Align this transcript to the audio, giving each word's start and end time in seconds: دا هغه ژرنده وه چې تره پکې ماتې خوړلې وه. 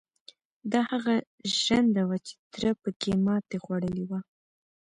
دا 0.71 0.81
هغه 0.91 1.15
ژرنده 1.59 2.03
وه 2.09 2.17
چې 2.27 2.33
تره 2.53 2.71
پکې 2.81 3.11
ماتې 3.25 3.57
خوړلې 3.63 4.03
وه. 4.09 4.19